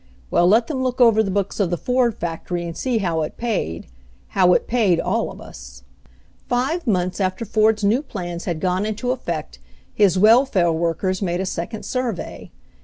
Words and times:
Well, 0.31 0.47
let 0.47 0.65
them 0.65 0.81
look 0.81 0.99
over 0.99 1.21
the 1.21 1.29
books 1.29 1.59
of 1.59 1.69
the 1.69 1.77
Ford 1.77 2.15
factory 2.17 2.65
and 2.65 2.75
see 2.75 2.97
how 2.97 3.21
it 3.21 3.37
paid— 3.37 3.85
how 4.29 4.53
it 4.53 4.65
paid 4.65 4.99
all 4.99 5.31
of 5.31 5.39
us." 5.39 5.83
Five 6.49 6.87
months 6.87 7.21
after 7.21 7.45
Ford's 7.45 7.83
new 7.83 8.01
plans 8.01 8.45
had 8.45 8.59
gone 8.59 8.83
into 8.87 9.11
effect 9.11 9.59
his 9.93 10.17
welfare 10.17 10.71
workers 10.73 11.21
made 11.21 11.39
a 11.39 11.45
second 11.45 11.83
survey. 11.85 12.49